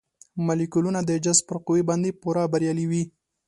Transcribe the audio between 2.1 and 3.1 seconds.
پوره بریالي وي.